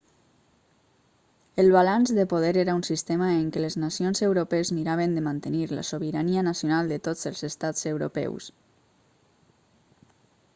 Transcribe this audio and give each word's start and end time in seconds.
el 1.63 1.67
balanç 1.75 2.13
de 2.19 2.23
poder 2.31 2.53
era 2.61 2.73
un 2.77 2.81
sistema 2.87 3.27
en 3.33 3.43
què 3.57 3.63
les 3.65 3.77
nacions 3.83 4.23
europees 4.29 4.71
miraven 4.79 5.13
de 5.19 5.23
mantenir 5.27 5.69
la 5.81 5.85
sobirania 5.91 6.45
nacional 6.49 6.91
de 6.95 6.99
tots 7.09 7.31
els 7.33 7.45
estats 7.51 7.87
europeus 7.95 8.49